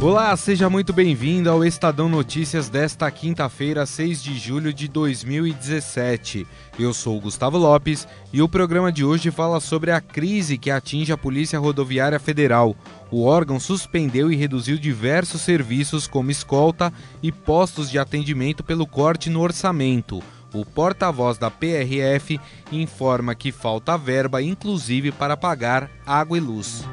[0.00, 6.46] Olá, seja muito bem-vindo ao Estadão Notícias desta quinta-feira, 6 de julho de 2017.
[6.78, 11.12] Eu sou Gustavo Lopes e o programa de hoje fala sobre a crise que atinge
[11.12, 12.76] a Polícia Rodoviária Federal.
[13.10, 19.30] O órgão suspendeu e reduziu diversos serviços, como escolta e postos de atendimento, pelo corte
[19.30, 20.22] no orçamento.
[20.52, 22.38] O porta-voz da PRF
[22.70, 26.84] informa que falta verba, inclusive para pagar água e luz.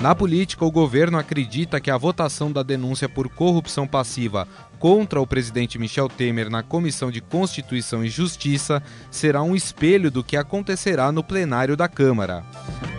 [0.00, 4.46] Na política, o governo acredita que a votação da denúncia por corrupção passiva
[4.78, 10.22] contra o presidente Michel Temer na Comissão de Constituição e Justiça será um espelho do
[10.22, 12.44] que acontecerá no plenário da Câmara.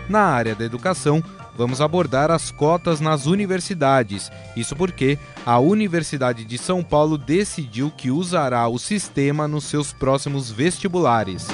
[0.10, 1.24] Na área da educação,
[1.56, 4.32] vamos abordar as cotas nas universidades.
[4.56, 10.52] Isso porque a Universidade de São Paulo decidiu que usará o sistema nos seus próximos
[10.52, 11.48] vestibulares.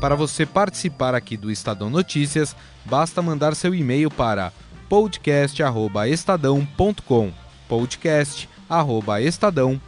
[0.00, 2.54] Para você participar aqui do Estadão Notícias,
[2.84, 4.52] basta mandar seu e-mail para
[4.88, 7.32] podcast@estadão.com.
[7.68, 9.87] podcast@estadão.com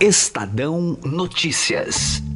[0.00, 2.27] Estadão Notícias.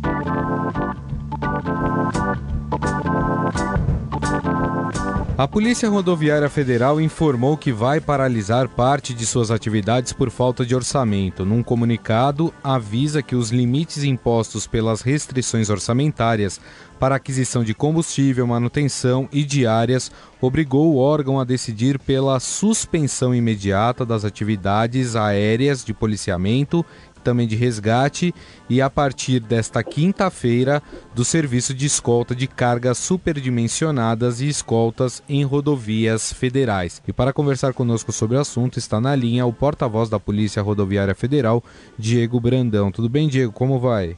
[5.39, 10.75] A Polícia Rodoviária Federal informou que vai paralisar parte de suas atividades por falta de
[10.75, 11.47] orçamento.
[11.47, 16.61] Num comunicado, avisa que os limites impostos pelas restrições orçamentárias
[17.01, 24.05] para aquisição de combustível, manutenção e diárias obrigou o órgão a decidir pela suspensão imediata
[24.05, 26.85] das atividades aéreas de policiamento
[27.23, 28.35] também de resgate
[28.69, 30.83] e a partir desta quinta-feira
[31.15, 37.03] do serviço de escolta de cargas superdimensionadas e escoltas em rodovias federais.
[37.07, 41.15] E para conversar conosco sobre o assunto está na linha o porta-voz da Polícia Rodoviária
[41.15, 41.63] Federal,
[41.99, 42.91] Diego Brandão.
[42.91, 43.53] Tudo bem, Diego?
[43.53, 44.17] Como vai?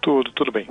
[0.00, 0.66] Tudo, tudo bem.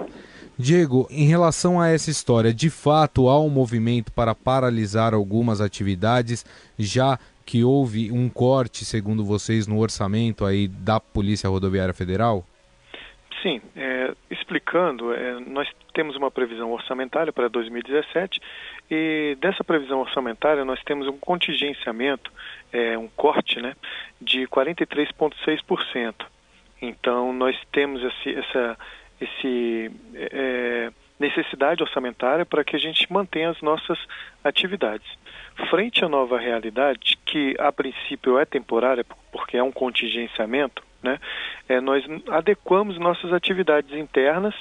[0.60, 6.44] Diego, em relação a essa história, de fato há um movimento para paralisar algumas atividades,
[6.80, 12.46] já que houve um corte, segundo vocês, no orçamento aí da Polícia Rodoviária Federal?
[13.42, 18.42] Sim, é, explicando, é, nós temos uma previsão orçamentária para 2017
[18.92, 22.30] e dessa previsão orçamentária nós temos um contingenciamento,
[22.74, 23.76] é, um corte, né,
[24.20, 26.26] de 43,6%.
[26.82, 28.78] Então nós temos esse, essa
[29.22, 33.98] esse é, necessidade orçamentária para que a gente mantenha as nossas
[34.44, 35.08] atividades.
[35.70, 41.20] Frente à nova realidade, que a princípio é temporária, porque é um contingenciamento, né,
[41.68, 44.54] é, nós adequamos nossas atividades internas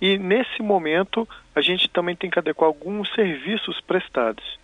[0.00, 4.58] e, nesse momento, a gente também tem que adequar alguns serviços prestados.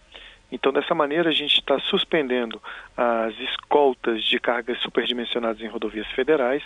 [0.53, 2.62] Então, dessa maneira, a gente está suspendendo
[2.97, 6.62] as escoltas de cargas superdimensionadas em rodovias federais,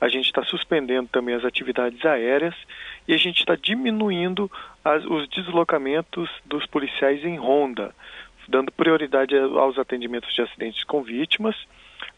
[0.00, 2.54] a gente está suspendendo também as atividades aéreas
[3.06, 4.50] e a gente está diminuindo
[4.84, 7.94] as, os deslocamentos dos policiais em ronda
[8.48, 11.56] dando prioridade aos atendimentos de acidentes com vítimas,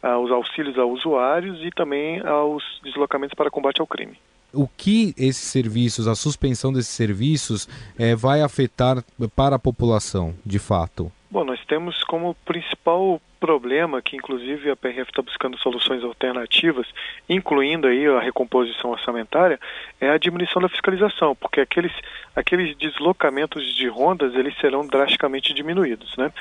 [0.03, 4.19] aos auxílios a usuários e também aos deslocamentos para combate ao crime.
[4.53, 7.69] O que esses serviços, a suspensão desses serviços,
[7.99, 9.05] é, vai afetar
[9.37, 11.12] para a população, de fato?
[11.31, 16.87] Bom, nós temos como principal problema que inclusive a PRF está buscando soluções alternativas,
[17.28, 19.61] incluindo aí a recomposição orçamentária,
[20.00, 21.93] é a diminuição da fiscalização, porque aqueles,
[22.34, 26.33] aqueles deslocamentos de rondas eles serão drasticamente diminuídos, né?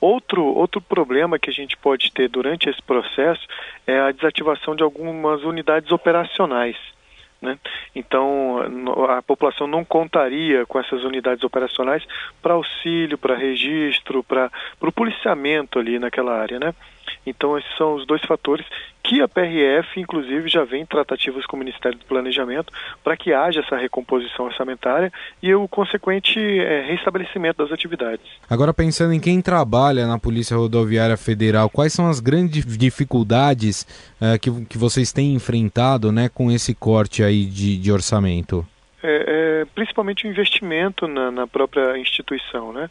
[0.00, 3.46] Outro, outro problema que a gente pode ter durante esse processo
[3.84, 6.76] é a desativação de algumas unidades operacionais.
[7.40, 7.58] Né?
[7.94, 8.58] Então,
[9.10, 12.02] a população não contaria com essas unidades operacionais
[12.40, 14.50] para auxílio, para registro, para
[14.80, 16.58] o policiamento ali naquela área.
[16.58, 16.74] Né?
[17.26, 18.66] Então, esses são os dois fatores
[19.02, 22.72] que a PRF, inclusive, já vem em tratativas com o Ministério do Planejamento
[23.04, 28.26] para que haja essa recomposição orçamentária e o consequente é, restabelecimento das atividades.
[28.50, 33.86] Agora, pensando em quem trabalha na Polícia Rodoviária Federal, quais são as grandes dificuldades
[34.20, 38.66] é, que, que vocês têm enfrentado né, com esse corte aí de, de orçamento?
[39.02, 42.90] É, é, principalmente o investimento na, na própria instituição, né?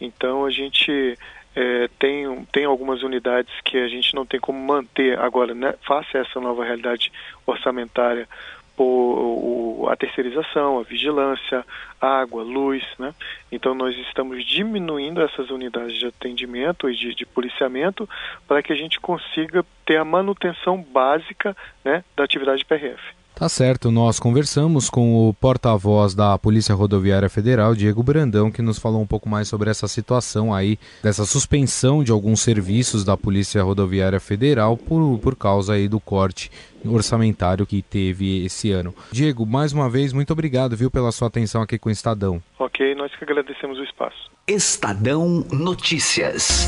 [0.00, 1.18] Então a gente
[1.56, 6.14] é, tem, tem algumas unidades que a gente não tem como manter agora, né, face
[6.16, 7.10] a essa nova realidade
[7.46, 8.28] orçamentária,
[8.76, 11.64] por a terceirização, a vigilância,
[11.98, 13.14] água, luz, né?
[13.50, 18.06] Então nós estamos diminuindo essas unidades de atendimento e de, de policiamento
[18.46, 23.02] para que a gente consiga ter a manutenção básica né, da atividade PRF.
[23.38, 28.78] Tá certo, nós conversamos com o porta-voz da Polícia Rodoviária Federal, Diego Brandão, que nos
[28.78, 33.62] falou um pouco mais sobre essa situação aí, dessa suspensão de alguns serviços da Polícia
[33.62, 36.50] Rodoviária Federal por, por causa aí do corte
[36.82, 38.94] orçamentário que teve esse ano.
[39.12, 42.42] Diego, mais uma vez, muito obrigado, viu, pela sua atenção aqui com o Estadão.
[42.58, 44.30] Ok, nós que agradecemos o espaço.
[44.48, 46.66] Estadão Notícias.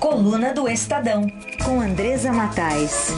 [0.00, 1.26] Coluna do Estadão,
[1.62, 3.12] com Andresa Matais.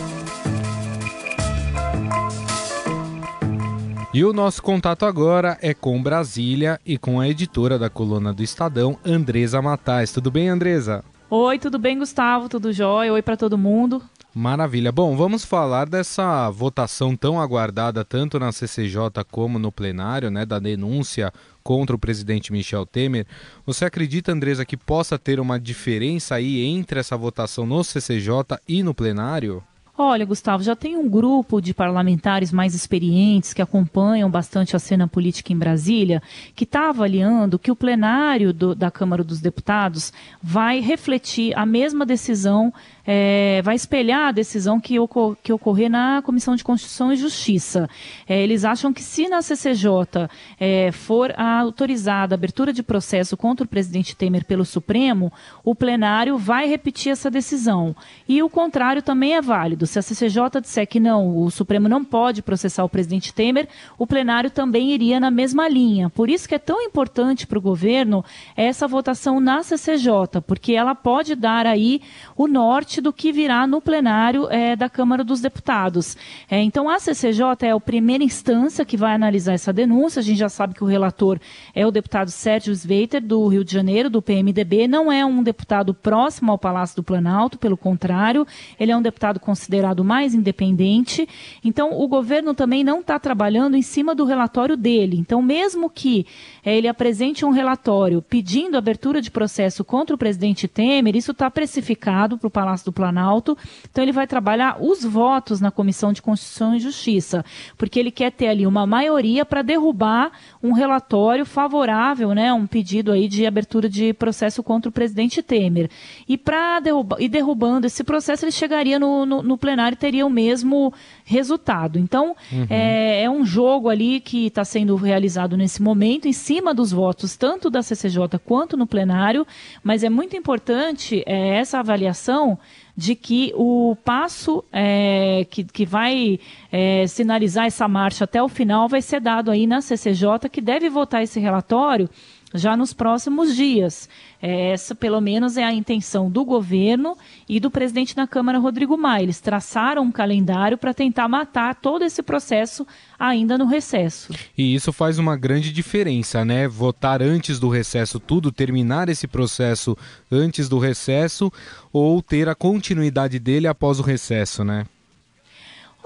[4.14, 8.44] E o nosso contato agora é com Brasília e com a editora da coluna do
[8.44, 10.12] Estadão, Andresa Matais.
[10.12, 11.04] Tudo bem, Andresa?
[11.28, 12.48] Oi, tudo bem, Gustavo?
[12.48, 13.12] Tudo jóia?
[13.12, 14.00] Oi para todo mundo.
[14.32, 14.92] Maravilha.
[14.92, 20.60] Bom, vamos falar dessa votação tão aguardada tanto na CCJ como no plenário, né, da
[20.60, 23.26] denúncia contra o presidente Michel Temer.
[23.66, 28.80] Você acredita, Andresa, que possa ter uma diferença aí entre essa votação no CCJ e
[28.84, 29.60] no plenário?
[29.96, 35.06] Olha, Gustavo, já tem um grupo de parlamentares mais experientes que acompanham bastante a cena
[35.06, 36.20] política em Brasília,
[36.56, 40.12] que está avaliando que o plenário do, da Câmara dos Deputados
[40.42, 42.72] vai refletir a mesma decisão
[43.06, 47.88] é, vai espelhar a decisão que, ocor que ocorrer na Comissão de Constituição e Justiça.
[48.26, 53.64] É, eles acham que se na CCJ é, for autorizada a abertura de processo contra
[53.64, 55.32] o presidente Temer pelo Supremo,
[55.62, 57.94] o plenário vai repetir essa decisão.
[58.28, 59.83] E o contrário também é válido.
[59.86, 64.06] Se a CCJ disser que não, o Supremo não pode processar o presidente Temer, o
[64.06, 66.08] plenário também iria na mesma linha.
[66.08, 68.24] Por isso que é tão importante para o governo
[68.56, 72.00] essa votação na CCJ, porque ela pode dar aí
[72.36, 76.16] o norte do que virá no plenário é, da Câmara dos Deputados.
[76.50, 80.20] É, então, a CCJ é a primeira instância que vai analisar essa denúncia.
[80.20, 81.38] A gente já sabe que o relator
[81.74, 84.88] é o deputado Sérgio Sveiter, do Rio de Janeiro, do PMDB.
[84.88, 88.46] Não é um deputado próximo ao Palácio do Planalto, pelo contrário,
[88.78, 89.73] ele é um deputado considerado
[90.04, 91.28] mais independente.
[91.62, 95.16] Então, o governo também não está trabalhando em cima do relatório dele.
[95.18, 96.26] Então, mesmo que
[96.64, 101.50] é, ele apresente um relatório pedindo abertura de processo contra o presidente Temer, isso está
[101.50, 103.56] precificado para o Palácio do Planalto.
[103.90, 107.44] Então ele vai trabalhar os votos na Comissão de Constituição e Justiça,
[107.76, 110.32] porque ele quer ter ali uma maioria para derrubar
[110.62, 115.90] um relatório favorável, né, um pedido aí de abertura de processo contra o presidente Temer.
[116.28, 120.30] E para derrubar, e derrubando esse processo, ele chegaria no, no, no plenário teria o
[120.30, 120.92] mesmo
[121.24, 121.98] resultado.
[121.98, 122.66] Então uhum.
[122.68, 127.34] é, é um jogo ali que está sendo realizado nesse momento em cima dos votos
[127.34, 129.46] tanto da CCJ quanto no plenário,
[129.82, 132.58] mas é muito importante é, essa avaliação
[132.94, 136.38] de que o passo é, que, que vai
[136.70, 140.90] é, sinalizar essa marcha até o final vai ser dado aí na CCJ, que deve
[140.90, 142.08] votar esse relatório
[142.54, 144.08] já nos próximos dias.
[144.40, 147.16] É, essa, pelo menos, é a intenção do governo
[147.48, 149.24] e do presidente da Câmara, Rodrigo Maia.
[149.24, 152.86] Eles traçaram um calendário para tentar matar todo esse processo
[153.18, 154.32] ainda no recesso.
[154.56, 156.68] E isso faz uma grande diferença, né?
[156.68, 159.96] Votar antes do recesso tudo, terminar esse processo
[160.30, 161.52] antes do recesso
[161.92, 164.86] ou ter a continuidade dele após o recesso, né?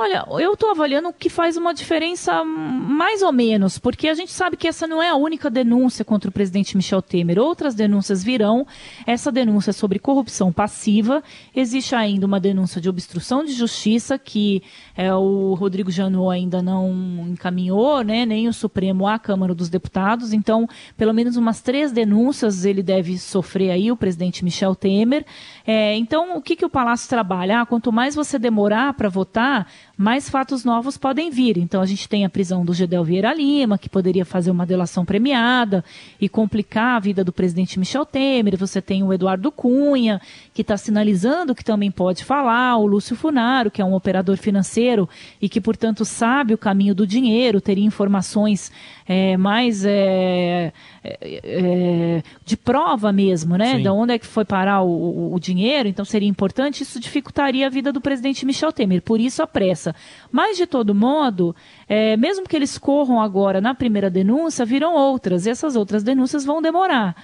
[0.00, 4.56] Olha, eu estou avaliando que faz uma diferença mais ou menos, porque a gente sabe
[4.56, 7.36] que essa não é a única denúncia contra o presidente Michel Temer.
[7.40, 8.64] Outras denúncias virão.
[9.04, 11.20] Essa denúncia é sobre corrupção passiva.
[11.52, 14.62] Existe ainda uma denúncia de obstrução de justiça que
[14.96, 20.32] é, o Rodrigo Janot ainda não encaminhou, né, nem o Supremo à Câmara dos Deputados.
[20.32, 25.26] Então, pelo menos umas três denúncias ele deve sofrer aí, o presidente Michel Temer.
[25.66, 27.62] É, então, o que, que o Palácio trabalha?
[27.62, 29.66] Ah, quanto mais você demorar para votar,
[29.98, 31.58] mais fatos novos podem vir.
[31.58, 35.04] Então a gente tem a prisão do Gedel Vieira Lima, que poderia fazer uma delação
[35.04, 35.84] premiada
[36.20, 38.56] e complicar a vida do presidente Michel Temer.
[38.56, 40.20] Você tem o Eduardo Cunha,
[40.54, 45.08] que está sinalizando que também pode falar, o Lúcio Funaro, que é um operador financeiro
[45.42, 48.70] e que, portanto, sabe o caminho do dinheiro, teria informações
[49.08, 50.70] é, mais é,
[51.02, 53.76] é, é de prova mesmo, né?
[53.76, 53.82] Sim.
[53.82, 57.66] De onde é que foi parar o, o, o dinheiro, então seria importante, isso dificultaria
[57.66, 59.00] a vida do presidente Michel Temer.
[59.00, 59.94] Por isso a pressa.
[60.30, 61.56] Mas, de todo modo,
[61.88, 66.44] é, mesmo que eles corram agora na primeira denúncia, virão outras, e essas outras denúncias
[66.44, 67.16] vão demorar.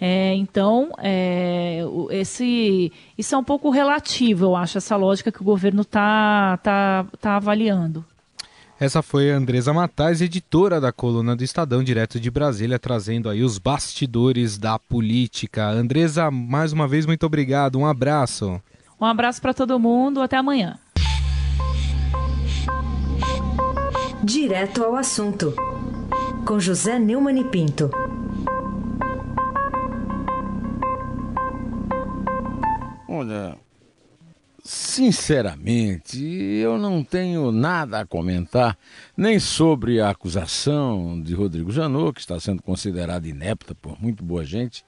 [0.00, 1.80] É, então, é,
[2.10, 7.06] esse, isso é um pouco relativo, eu acho, essa lógica que o governo está tá,
[7.20, 8.04] tá avaliando.
[8.82, 13.44] Essa foi a Andresa Matais, editora da coluna do Estadão, direto de Brasília, trazendo aí
[13.44, 15.68] os bastidores da política.
[15.68, 17.78] Andresa, mais uma vez, muito obrigado.
[17.78, 18.60] Um abraço.
[19.00, 20.20] Um abraço para todo mundo.
[20.20, 20.80] Até amanhã.
[24.20, 25.54] Direto ao assunto,
[26.44, 27.88] com José Neumann e Pinto.
[33.08, 33.56] Olha,
[34.62, 38.78] sinceramente, eu não tenho nada a comentar
[39.16, 44.44] nem sobre a acusação de Rodrigo Janot, que está sendo considerada inepta por muito boa
[44.44, 44.84] gente,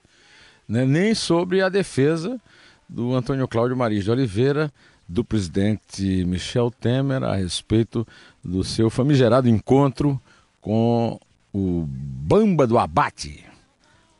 [0.68, 2.40] né, nem sobre a defesa
[2.88, 4.72] do Antônio Cláudio Maris de Oliveira,
[5.08, 8.06] do presidente Michel Temer, a respeito
[8.42, 10.20] do seu famigerado encontro
[10.60, 11.20] com
[11.52, 13.44] o Bamba do Abate,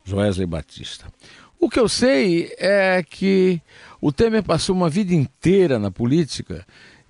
[0.05, 1.07] Joesley Batista.
[1.65, 3.59] O que eu sei é que
[3.99, 6.63] o Temer passou uma vida inteira na política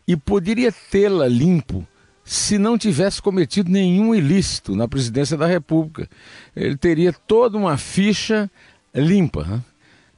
[0.06, 1.84] e poderia tê-la limpo
[2.22, 6.08] se não tivesse cometido nenhum ilícito na presidência da República.
[6.54, 8.48] Ele teria toda uma ficha
[8.94, 9.42] limpa.
[9.42, 9.60] Né?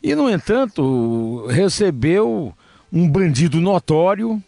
[0.03, 2.55] E, no entanto, recebeu
[2.93, 4.43] um bandido notório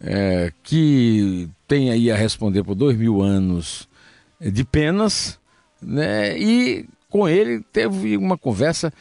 [0.00, 3.88] é, que tem aí a responder por dois mil anos
[4.40, 5.38] de penas,
[5.80, 6.36] né?
[6.36, 8.92] E com ele teve uma conversa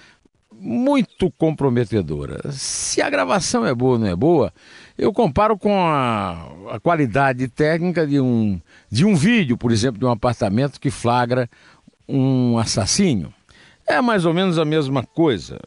[0.59, 2.51] muito comprometedora.
[2.51, 4.53] Se a gravação é boa ou não é boa,
[4.97, 8.59] eu comparo com a, a, qualidade técnica de um,
[8.91, 11.49] de um vídeo, por exemplo, de um apartamento que flagra
[12.07, 13.33] um assassínio.
[13.87, 15.59] É mais ou menos a mesma coisa.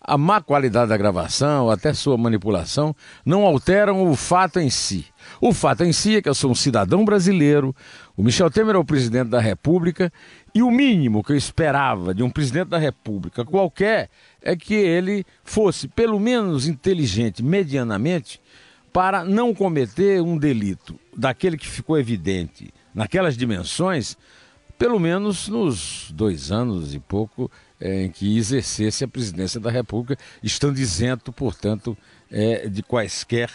[0.00, 2.94] A má qualidade da gravação, até sua manipulação,
[3.26, 5.06] não alteram o fato em si.
[5.40, 7.74] O fato em si é que eu sou um cidadão brasileiro,
[8.16, 10.12] o Michel Temer é o presidente da República,
[10.54, 14.10] e o mínimo que eu esperava de um presidente da República qualquer
[14.42, 18.40] é que ele fosse, pelo menos inteligente, medianamente,
[18.92, 24.16] para não cometer um delito daquele que ficou evidente naquelas dimensões
[24.80, 30.16] pelo menos nos dois anos e pouco é, em que exercesse a presidência da República,
[30.42, 31.94] estando isento, portanto,
[32.30, 33.50] é, de quaisquer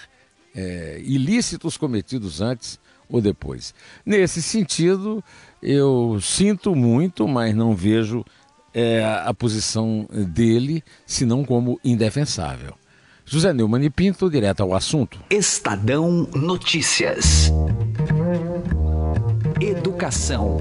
[0.55, 3.73] é, ilícitos cometidos antes ou depois.
[4.05, 5.23] Nesse sentido,
[5.65, 8.23] eu sinto muito, mas não vejo
[8.71, 12.75] é, a posição dele, senão como indefensável.
[13.25, 15.19] José Neumann e Pinto, direto ao assunto.
[15.31, 17.51] Estadão Notícias.
[19.59, 20.59] Educação.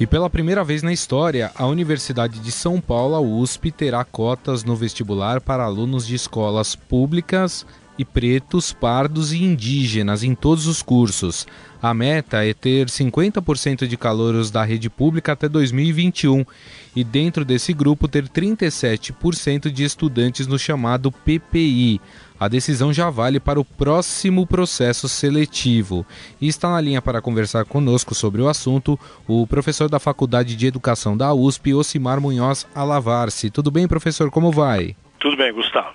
[0.00, 4.64] E pela primeira vez na história, a Universidade de São Paulo, a USP, terá cotas
[4.64, 7.66] no vestibular para alunos de escolas públicas
[7.98, 11.46] e pretos, pardos e indígenas em todos os cursos.
[11.82, 16.44] A meta é ter 50% de calouros da rede pública até 2021
[16.96, 22.00] e dentro desse grupo ter 37% de estudantes no chamado PPI,
[22.38, 26.04] a decisão já vale para o próximo processo seletivo.
[26.40, 30.66] E está na linha para conversar conosco sobre o assunto o professor da Faculdade de
[30.66, 33.50] Educação da USP, Osimar Munhoz Alavarce.
[33.50, 34.30] Tudo bem, professor?
[34.30, 34.96] Como vai?
[35.18, 35.94] Tudo bem, Gustavo.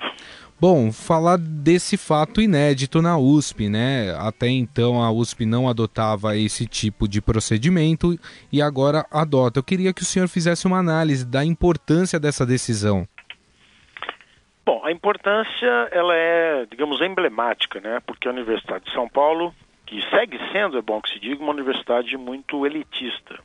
[0.62, 4.14] Bom, falar desse fato inédito na USP, né?
[4.20, 8.20] Até então a USP não adotava esse tipo de procedimento
[8.52, 9.60] e agora adota.
[9.60, 13.08] Eu queria que o senhor fizesse uma análise da importância dessa decisão.
[14.66, 18.02] Bom, a importância ela é, digamos, emblemática, né?
[18.06, 21.54] Porque a Universidade de São Paulo, que segue sendo, é bom que se diga, uma
[21.54, 23.40] universidade muito elitista.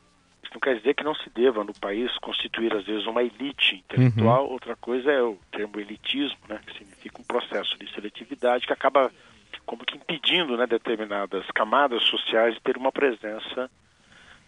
[0.54, 4.46] Não quer dizer que não se deva no país constituir às vezes uma elite intelectual.
[4.46, 4.52] Uhum.
[4.52, 6.60] Outra coisa é o termo elitismo, né?
[6.64, 9.10] Que significa um processo de seletividade que acaba
[9.66, 13.70] como que impedindo, né, determinadas camadas sociais de ter uma presença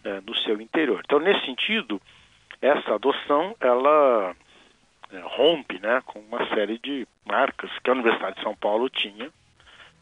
[0.03, 1.01] é, no seu interior.
[1.03, 2.01] Então, nesse sentido,
[2.61, 4.35] essa adoção ela
[5.11, 9.29] é, rompe né, com uma série de marcas que a Universidade de São Paulo tinha,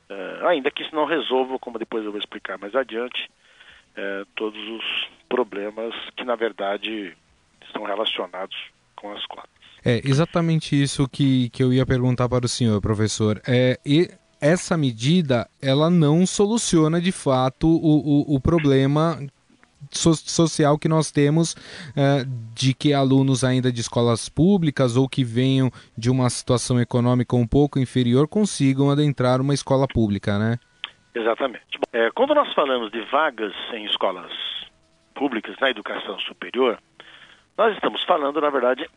[0.10, 3.30] é, ainda que isso não resolva, como depois eu vou explicar mais adiante,
[3.96, 7.16] é, todos os problemas que, na verdade,
[7.66, 8.56] estão relacionados
[8.96, 9.50] com as cotas.
[9.84, 13.40] É exatamente isso que, que eu ia perguntar para o senhor, professor.
[13.48, 14.10] É, e
[14.42, 19.20] essa medida, ela não soluciona de fato o, o, o problema
[19.92, 25.24] so social que nós temos uh, de que alunos ainda de escolas públicas ou que
[25.24, 30.58] venham de uma situação econômica um pouco inferior consigam adentrar uma escola pública, né?
[31.14, 31.80] Exatamente.
[31.94, 34.32] É, quando nós falamos de vagas em escolas
[35.16, 36.78] públicas na educação superior,
[37.58, 38.88] nós estamos falando, na verdade,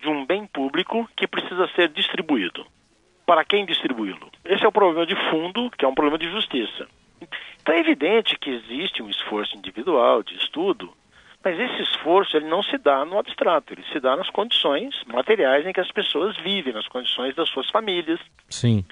[0.00, 2.66] de um bem público que precisa ser distribuído.
[3.24, 4.30] Para quem distribuí-lo?
[4.44, 6.86] Esse é o problema de fundo, que é um problema de justiça.
[7.62, 10.92] Então é evidente que existe um esforço individual de estudo,
[11.42, 15.66] mas esse esforço ele não se dá no abstrato, ele se dá nas condições materiais
[15.66, 18.20] em que as pessoas vivem, nas condições das suas famílias.
[18.50, 18.84] Sim.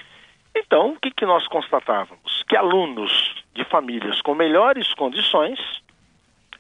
[0.55, 2.43] Então, o que, que nós constatávamos?
[2.49, 5.59] Que alunos de famílias com melhores condições,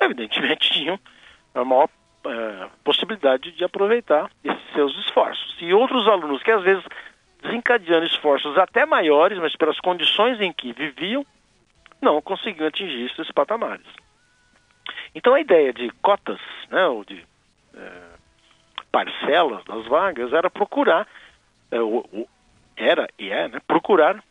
[0.06, 0.98] evidentemente, tinham
[1.54, 1.88] a maior
[2.26, 5.56] é, possibilidade de aproveitar esses seus esforços.
[5.60, 6.84] E outros alunos que às vezes
[7.42, 11.26] desencadeando esforços até maiores, mas pelas condições em que viviam,
[12.00, 13.86] não conseguiam atingir esses patamares.
[15.14, 16.40] Então a ideia de cotas,
[16.70, 17.24] né, ou de
[17.74, 18.02] é,
[18.90, 21.06] parcelas das vagas, era procurar,
[21.72, 22.28] o,
[22.76, 24.22] era e é, né, procurar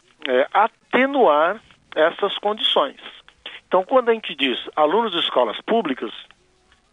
[0.54, 1.60] atenuar
[1.96, 3.00] essas condições.
[3.72, 6.12] Então, quando a gente diz alunos de escolas públicas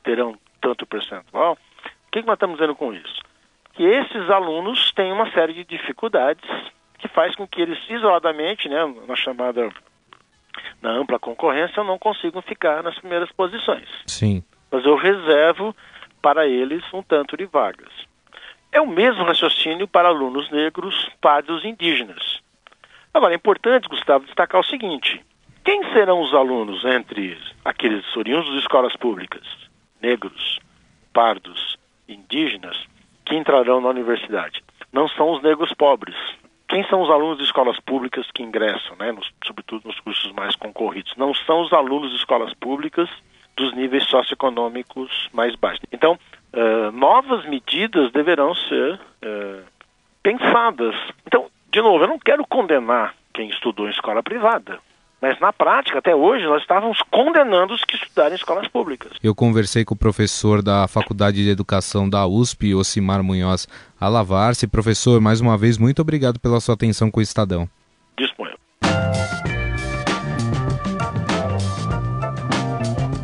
[0.05, 3.21] terão tanto percentual, o que, que nós estamos dizendo com isso?
[3.73, 6.49] Que esses alunos têm uma série de dificuldades
[7.01, 8.77] que faz com que eles isoladamente, né,
[9.09, 9.69] na chamada
[10.81, 13.89] na ampla concorrência, não consigam ficar nas primeiras posições.
[14.07, 14.45] Sim.
[14.71, 15.75] Mas eu reservo
[16.23, 17.91] para eles um tanto de vagas.
[18.71, 22.39] É o mesmo raciocínio para alunos negros, pardos e indígenas.
[23.13, 25.21] Agora, é importante, Gustavo, destacar o seguinte:
[25.65, 29.43] quem serão os alunos entre aqueles oriundos de escolas públicas,
[30.01, 30.59] negros,
[31.13, 32.77] pardos, indígenas,
[33.25, 34.63] que entrarão na universidade?
[34.93, 36.17] Não são os negros pobres.
[36.69, 40.55] Quem são os alunos de escolas públicas que ingressam, né, nos, sobretudo nos cursos mais
[40.57, 41.15] concorridos?
[41.17, 43.09] Não são os alunos de escolas públicas
[43.57, 45.83] dos níveis socioeconômicos mais baixos.
[45.93, 46.19] Então,
[46.53, 49.65] uh, novas medidas deverão ser uh,
[50.23, 50.95] pensadas.
[51.27, 54.79] Então, de novo, eu não quero condenar quem estudou em escola privada.
[55.21, 59.13] Mas na prática, até hoje, nós estávamos condenando os que estudaram em escolas públicas.
[59.21, 63.67] Eu conversei com o professor da Faculdade de Educação da USP, Osimar Munhoz
[64.01, 64.69] Alavarce.
[64.69, 67.69] Professor, mais uma vez, muito obrigado pela sua atenção com o Estadão.
[68.17, 68.55] Disponha.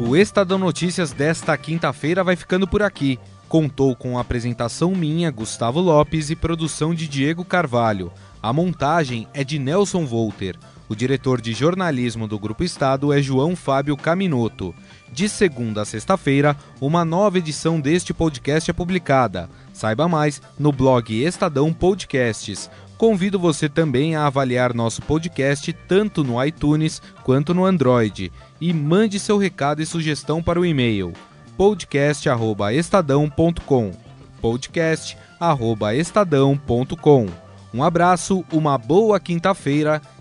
[0.01, 3.21] O Estadão Notícias desta quinta-feira vai ficando por aqui.
[3.49, 8.13] Contou com a apresentação minha, Gustavo Lopes, e produção de Diego Carvalho.
[8.43, 10.57] A montagem é de Nelson Volter.
[10.89, 14.75] O diretor de jornalismo do Grupo Estado é João Fábio Caminoto.
[15.13, 19.49] De segunda a sexta-feira, uma nova edição deste podcast é publicada.
[19.73, 22.69] Saiba mais no blog Estadão Podcasts.
[22.99, 28.31] Convido você também a avaliar nosso podcast tanto no iTunes quanto no Android.
[28.61, 31.13] E mande seu recado e sugestão para o e-mail
[31.57, 33.93] podcast@estadão.com.
[34.41, 37.27] podcast@estadão.com.
[37.73, 40.01] Um abraço, uma boa quinta-feira